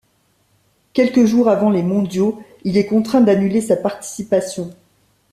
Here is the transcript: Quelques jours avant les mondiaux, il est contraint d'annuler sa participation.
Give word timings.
Quelques 0.93 1.25
jours 1.25 1.47
avant 1.47 1.69
les 1.69 1.83
mondiaux, 1.83 2.41
il 2.63 2.75
est 2.75 2.87
contraint 2.87 3.21
d'annuler 3.21 3.61
sa 3.61 3.75
participation. 3.75 4.73